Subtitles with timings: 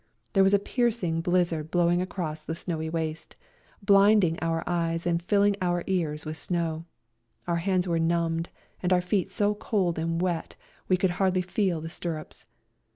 [0.33, 3.35] There was a piercing blizzard blowing across the snowy waste,
[3.83, 6.85] blinding our eyes and filling our ears with snow;
[7.47, 8.49] our hands were numbed,
[8.81, 10.55] and our feet so cold and wet
[10.87, 12.47] we could hardly feel the stirrups.